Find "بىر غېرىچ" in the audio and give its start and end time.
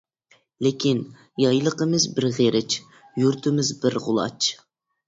2.17-2.81